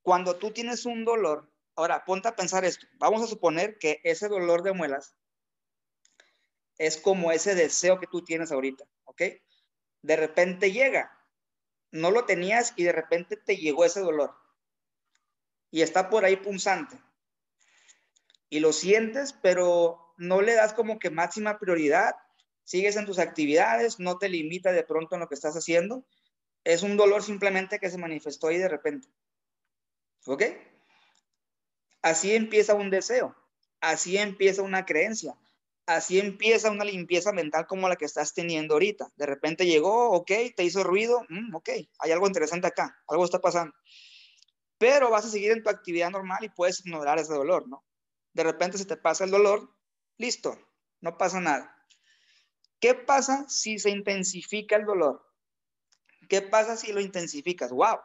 [0.03, 2.87] Cuando tú tienes un dolor, ahora ponte a pensar esto.
[2.99, 5.15] Vamos a suponer que ese dolor de muelas
[6.79, 9.23] es como ese deseo que tú tienes ahorita, ¿ok?
[10.03, 11.17] De repente llega.
[11.93, 14.35] No lo tenías y de repente te llegó ese dolor.
[15.71, 17.01] Y está por ahí punzante.
[18.49, 22.15] Y lo sientes, pero no le das como que máxima prioridad.
[22.65, 26.05] Sigues en tus actividades, no te limita de pronto en lo que estás haciendo.
[26.65, 29.09] Es un dolor simplemente que se manifestó ahí de repente.
[30.27, 30.43] ¿Ok?
[32.03, 33.37] Así empieza un deseo,
[33.81, 35.37] así empieza una creencia,
[35.87, 39.13] así empieza una limpieza mental como la que estás teniendo ahorita.
[39.17, 43.41] De repente llegó, ok, te hizo ruido, mm, ok, hay algo interesante acá, algo está
[43.41, 43.75] pasando.
[44.79, 47.85] Pero vas a seguir en tu actividad normal y puedes ignorar ese dolor, ¿no?
[48.33, 49.73] De repente se te pasa el dolor,
[50.19, 50.59] listo,
[51.01, 51.77] no pasa nada.
[52.81, 55.25] ¿Qué pasa si se intensifica el dolor?
[56.29, 57.71] ¿Qué pasa si lo intensificas?
[57.71, 57.99] ¡Wow!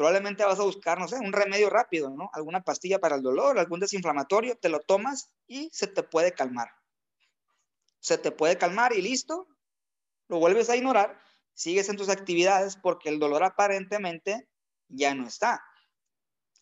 [0.00, 2.30] Probablemente vas a buscar, no sé, un remedio rápido, ¿no?
[2.32, 6.70] Alguna pastilla para el dolor, algún desinflamatorio, te lo tomas y se te puede calmar.
[7.98, 9.46] Se te puede calmar y listo,
[10.28, 11.20] lo vuelves a ignorar,
[11.52, 14.48] sigues en tus actividades porque el dolor aparentemente
[14.88, 15.62] ya no está.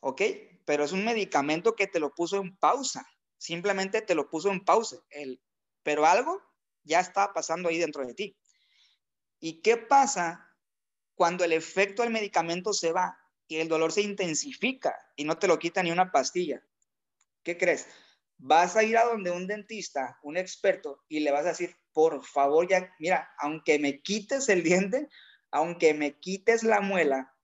[0.01, 0.21] ¿Ok?
[0.65, 4.65] Pero es un medicamento que te lo puso en pausa, simplemente te lo puso en
[4.65, 5.41] pausa, el,
[5.85, 6.43] pero algo
[6.83, 8.37] ya está pasando ahí dentro de ti.
[9.39, 10.45] ¿Y qué pasa
[11.15, 13.17] cuando el efecto del medicamento se va
[13.49, 16.63] y el dolor se intensifica y no te lo quita ni una pastilla.
[17.43, 17.89] ¿Qué crees?
[18.37, 22.25] Vas a ir a donde un dentista, un experto, y le vas a decir, por
[22.25, 25.09] favor, ya, mira, aunque me quites el diente,
[25.51, 27.35] aunque me quites la muela,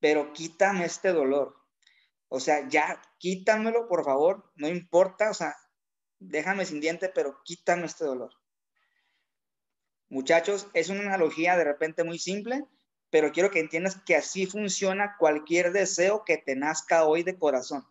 [0.00, 1.54] pero quítame este dolor.
[2.28, 5.54] O sea, ya quítamelo, por favor, no importa, o sea,
[6.18, 8.32] déjame sin diente, pero quítame este dolor.
[10.08, 12.64] Muchachos, es una analogía de repente muy simple,
[13.14, 17.86] pero quiero que entiendas que así funciona cualquier deseo que te nazca hoy de corazón,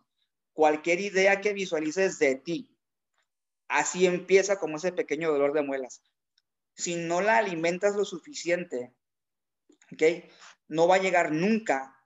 [0.52, 2.68] cualquier idea que visualices de ti.
[3.66, 6.02] Así empieza como ese pequeño dolor de muelas.
[6.74, 8.92] Si no la alimentas lo suficiente,
[9.94, 10.26] ¿ok?
[10.68, 11.98] No va a llegar nunca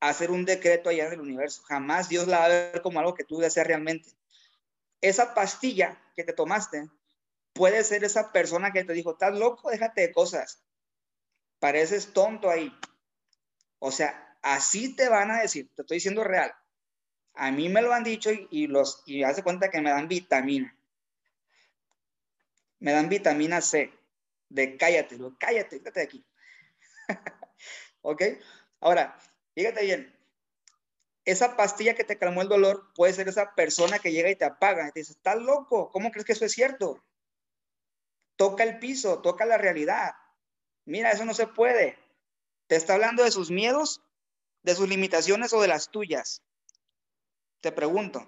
[0.00, 1.62] a hacer un decreto allá en el universo.
[1.64, 4.08] Jamás Dios la va a ver como algo que tú deseas realmente.
[5.02, 6.88] Esa pastilla que te tomaste
[7.52, 10.61] puede ser esa persona que te dijo, estás loco, déjate de cosas
[11.62, 12.76] pareces tonto ahí.
[13.78, 16.52] O sea, así te van a decir, te estoy diciendo real.
[17.34, 20.76] A mí me lo han dicho y, los y hace cuenta que me dan vitamina.
[22.80, 23.92] Me dan vitamina C.
[24.48, 26.26] De cállate, cállate, cállate de aquí.
[28.02, 28.22] ¿Ok?
[28.80, 29.16] Ahora,
[29.54, 30.18] fíjate bien.
[31.24, 34.46] Esa pastilla que te calmó el dolor puede ser esa persona que llega y te
[34.46, 34.88] apaga.
[34.88, 37.04] Y te dice, estás loco, ¿cómo crees que eso es cierto?
[38.34, 40.14] Toca el piso, toca la realidad.
[40.84, 41.98] Mira, eso no se puede.
[42.66, 44.02] Te está hablando de sus miedos,
[44.62, 46.42] de sus limitaciones o de las tuyas.
[47.60, 48.26] Te pregunto,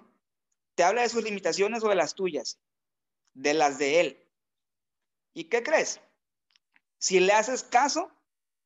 [0.75, 2.59] ¿te habla de sus limitaciones o de las tuyas?
[3.33, 4.29] De las de él.
[5.33, 5.99] ¿Y qué crees?
[6.97, 8.11] Si le haces caso,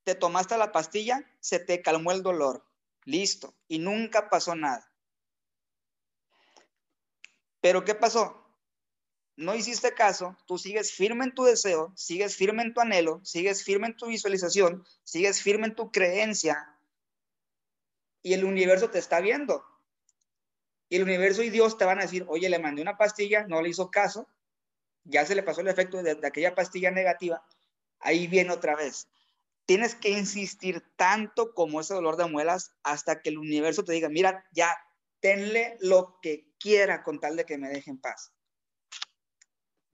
[0.03, 2.65] te tomaste la pastilla, se te calmó el dolor.
[3.05, 3.55] Listo.
[3.67, 4.91] Y nunca pasó nada.
[7.61, 8.38] Pero ¿qué pasó?
[9.39, 13.63] No hiciste caso, tú sigues firme en tu deseo, sigues firme en tu anhelo, sigues
[13.63, 16.77] firme en tu visualización, sigues firme en tu creencia
[18.21, 19.63] y el universo te está viendo.
[20.89, 23.61] Y el universo y Dios te van a decir, oye, le mandé una pastilla, no
[23.61, 24.27] le hizo caso,
[25.05, 27.41] ya se le pasó el efecto de, de aquella pastilla negativa,
[28.01, 29.07] ahí viene otra vez.
[29.65, 34.09] Tienes que insistir tanto como ese dolor de muelas hasta que el universo te diga,
[34.09, 34.75] mira, ya,
[35.21, 38.33] tenle lo que quiera con tal de que me deje en paz.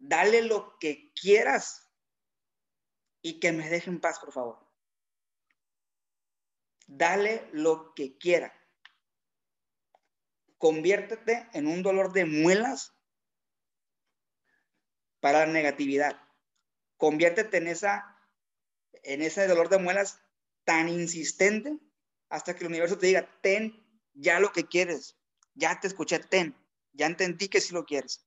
[0.07, 1.91] Dale lo que quieras
[3.23, 4.59] y que me deje en paz, por favor.
[6.85, 8.53] Dale lo que quiera.
[10.59, 12.93] Conviértete en un dolor de muelas
[15.21, 16.21] para la negatividad.
[16.97, 18.19] Conviértete en, esa,
[18.91, 20.21] en ese dolor de muelas
[20.65, 21.79] tan insistente
[22.29, 25.17] hasta que el universo te diga, ten ya lo que quieres,
[25.55, 26.55] ya te escuché, ten,
[26.93, 28.24] ya entendí que sí lo quieres.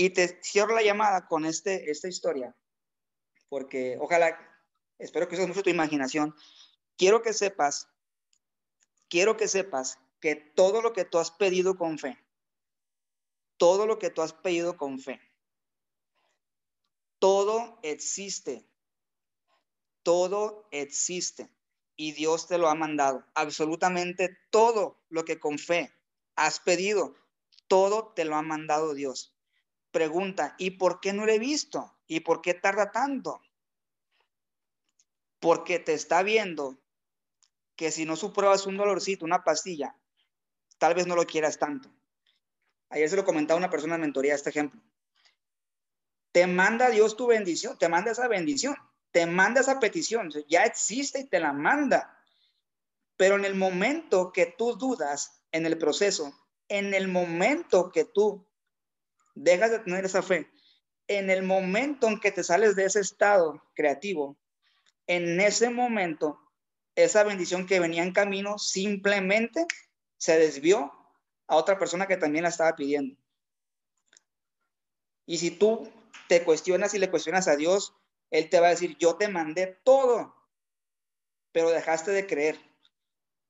[0.00, 2.54] Y te cierro la llamada con este, esta historia,
[3.48, 4.38] porque ojalá,
[4.96, 6.36] espero que uses mucho tu imaginación.
[6.96, 7.88] Quiero que sepas,
[9.08, 12.16] quiero que sepas que todo lo que tú has pedido con fe,
[13.56, 15.20] todo lo que tú has pedido con fe,
[17.18, 18.64] todo existe,
[20.04, 21.50] todo existe
[21.96, 23.24] y Dios te lo ha mandado.
[23.34, 25.92] Absolutamente todo lo que con fe
[26.36, 27.16] has pedido,
[27.66, 29.34] todo te lo ha mandado Dios
[29.90, 31.98] pregunta, ¿y por qué no lo he visto?
[32.06, 33.40] ¿Y por qué tarda tanto?
[35.40, 36.78] Porque te está viendo
[37.76, 39.96] que si no supruebas un dolorcito, una pastilla,
[40.78, 41.88] tal vez no lo quieras tanto.
[42.90, 44.80] Ayer se lo comentaba una persona en mentoría este ejemplo.
[46.32, 48.74] Te manda Dios tu bendición, te manda esa bendición,
[49.12, 52.18] te manda esa petición, ya existe y te la manda.
[53.16, 56.32] Pero en el momento que tú dudas en el proceso,
[56.68, 58.47] en el momento que tú
[59.38, 60.50] dejas de tener esa fe.
[61.06, 64.36] En el momento en que te sales de ese estado creativo,
[65.06, 66.38] en ese momento,
[66.94, 69.66] esa bendición que venía en camino simplemente
[70.16, 70.92] se desvió
[71.46, 73.16] a otra persona que también la estaba pidiendo.
[75.24, 75.90] Y si tú
[76.28, 77.94] te cuestionas y le cuestionas a Dios,
[78.30, 80.34] Él te va a decir, yo te mandé todo,
[81.52, 82.58] pero dejaste de creer.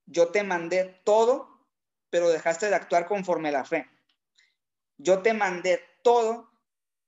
[0.06, 1.66] Yo te mandé todo,
[2.10, 3.88] pero dejaste de actuar conforme a la fe.
[4.98, 6.50] Yo te mandé todo,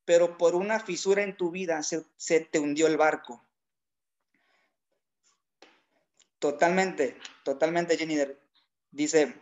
[0.04, 3.44] pero por una fisura en tu vida se, te hundió el barco.
[6.38, 8.16] Totalmente, totalmente, Jenny.
[8.92, 9.34] Dice,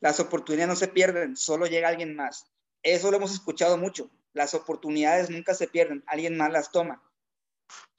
[0.00, 2.46] las oportunidades no se pierden, solo llega alguien más.
[2.82, 4.10] Eso lo hemos escuchado mucho.
[4.32, 7.02] Las oportunidades nunca se pierden, alguien más las toma.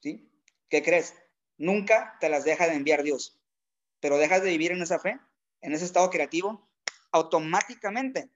[0.02, 0.30] ¿Sí?
[0.70, 1.16] ¿Qué crees?
[1.58, 3.40] Nunca te las deja de enviar Dios.
[4.00, 5.20] Pero dejas de vivir en esa fe,
[5.62, 6.68] en ese estado creativo,
[7.12, 8.30] automáticamente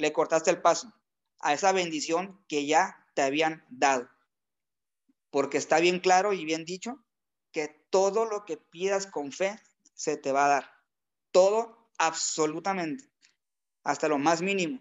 [0.00, 0.92] le cortaste el paso
[1.40, 4.08] a esa bendición que ya te habían dado.
[5.30, 7.04] Porque está bien claro y bien dicho
[7.52, 9.58] que todo lo que pidas con fe
[9.94, 10.72] se te va a dar.
[11.30, 13.04] Todo, absolutamente,
[13.84, 14.80] hasta lo más mínimo.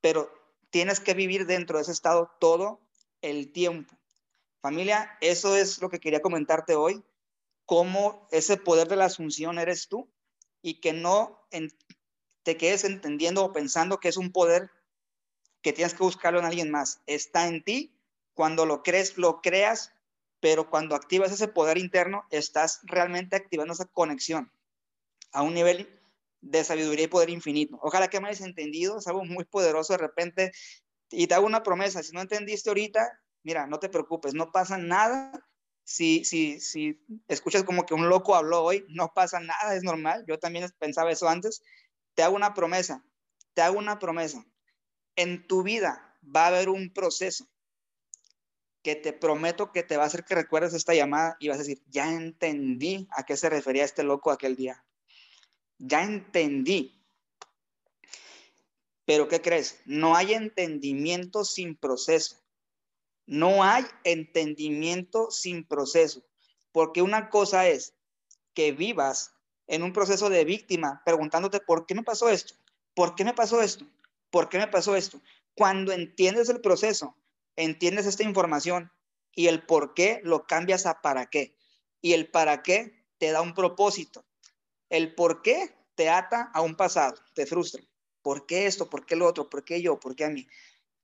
[0.00, 0.30] Pero
[0.70, 2.80] tienes que vivir dentro de ese estado todo
[3.22, 3.96] el tiempo.
[4.60, 7.04] Familia, eso es lo que quería comentarte hoy,
[7.66, 10.10] cómo ese poder de la asunción eres tú
[10.62, 11.46] y que no
[12.44, 14.70] te quedes entendiendo o pensando que es un poder
[15.62, 17.00] que tienes que buscarlo en alguien más.
[17.06, 17.98] Está en ti.
[18.34, 19.92] Cuando lo crees, lo creas,
[20.40, 24.52] pero cuando activas ese poder interno, estás realmente activando esa conexión
[25.32, 25.88] a un nivel
[26.42, 27.78] de sabiduría y poder infinito.
[27.80, 30.52] Ojalá que me hayas entendido, es algo muy poderoso de repente.
[31.10, 34.76] Y te hago una promesa, si no entendiste ahorita, mira, no te preocupes, no pasa
[34.76, 35.32] nada.
[35.84, 40.24] Si, si, si escuchas como que un loco habló hoy, no pasa nada, es normal.
[40.26, 41.62] Yo también pensaba eso antes
[42.14, 43.04] te hago una promesa,
[43.54, 44.46] te hago una promesa.
[45.16, 47.48] En tu vida va a haber un proceso
[48.82, 51.62] que te prometo que te va a hacer que recuerdes esta llamada y vas a
[51.62, 54.84] decir, ya entendí a qué se refería este loco aquel día.
[55.78, 57.02] Ya entendí.
[59.06, 59.80] Pero ¿qué crees?
[59.86, 62.36] No hay entendimiento sin proceso.
[63.26, 66.22] No hay entendimiento sin proceso.
[66.70, 67.94] Porque una cosa es
[68.52, 69.33] que vivas
[69.66, 72.54] en un proceso de víctima, preguntándote, ¿por qué me pasó esto?
[72.94, 73.86] ¿Por qué me pasó esto?
[74.30, 75.20] ¿Por qué me pasó esto?
[75.54, 77.16] Cuando entiendes el proceso,
[77.56, 78.90] entiendes esta información
[79.34, 81.56] y el por qué lo cambias a para qué.
[82.00, 84.24] Y el para qué te da un propósito.
[84.90, 87.82] El por qué te ata a un pasado, te frustra.
[88.22, 88.88] ¿Por qué esto?
[88.88, 89.48] ¿Por qué lo otro?
[89.48, 89.98] ¿Por qué yo?
[89.98, 90.46] ¿Por qué a mí?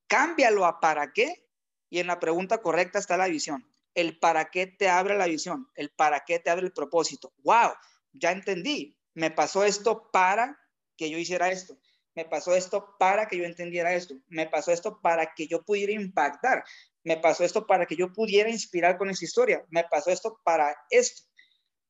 [0.07, 1.47] Cámbialo a para qué
[1.89, 3.67] y en la pregunta correcta está la visión.
[3.93, 7.33] El para qué te abre la visión, el para qué te abre el propósito.
[7.43, 7.73] ¡Wow!
[8.13, 10.59] Ya entendí, me pasó esto para
[10.97, 11.77] que yo hiciera esto,
[12.15, 15.93] me pasó esto para que yo entendiera esto, me pasó esto para que yo pudiera
[15.93, 16.63] impactar,
[17.03, 20.75] me pasó esto para que yo pudiera inspirar con esa historia, me pasó esto para
[20.89, 21.23] esto.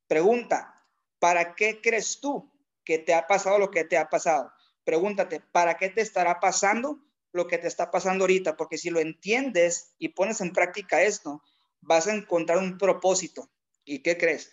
[0.07, 0.73] Pregunta,
[1.19, 2.51] ¿para qué crees tú
[2.83, 4.51] que te ha pasado lo que te ha pasado.
[4.83, 6.99] Pregúntate, ¿para qué te estará pasando
[7.31, 8.57] lo que te está pasando ahorita?
[8.57, 11.43] Porque si lo entiendes y pones en práctica esto,
[11.81, 13.49] vas a encontrar un propósito.
[13.85, 14.51] ¿Y qué crees?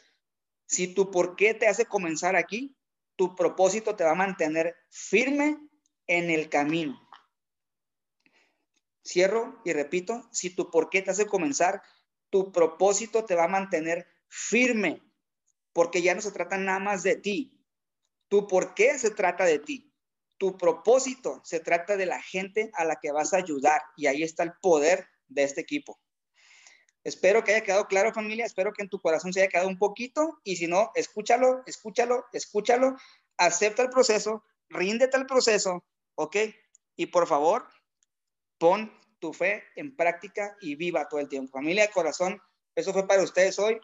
[0.68, 2.76] Si tu por qué te hace comenzar aquí,
[3.16, 5.56] tu propósito te va a mantener firme
[6.06, 7.00] en el camino.
[9.02, 11.82] Cierro y repito, si tu por qué te hace comenzar,
[12.28, 15.02] tu propósito te va a mantener firme,
[15.72, 17.64] porque ya no se trata nada más de ti.
[18.28, 19.90] Tu por qué se trata de ti.
[20.36, 24.22] Tu propósito se trata de la gente a la que vas a ayudar y ahí
[24.22, 25.98] está el poder de este equipo.
[27.04, 29.78] Espero que haya quedado claro familia, espero que en tu corazón se haya quedado un
[29.78, 32.96] poquito y si no, escúchalo, escúchalo, escúchalo,
[33.36, 35.84] acepta el proceso, ríndete al proceso,
[36.16, 36.36] ¿ok?
[36.96, 37.66] Y por favor,
[38.58, 41.52] pon tu fe en práctica y viva todo el tiempo.
[41.52, 42.40] Familia de corazón,
[42.74, 43.80] eso fue para ustedes hoy.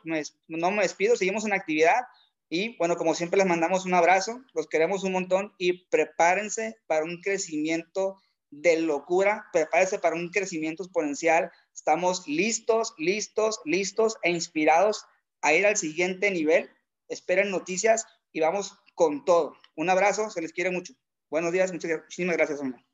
[0.48, 2.02] no me despido, seguimos en actividad.
[2.48, 7.04] Y bueno, como siempre les mandamos un abrazo, los queremos un montón y prepárense para
[7.04, 11.50] un crecimiento de locura, prepárense para un crecimiento exponencial.
[11.74, 15.04] Estamos listos, listos, listos e inspirados
[15.42, 16.70] a ir al siguiente nivel.
[17.08, 19.56] Esperen noticias y vamos con todo.
[19.76, 20.94] Un abrazo, se les quiere mucho.
[21.28, 22.84] Buenos días, muchísimas gracias, hombre.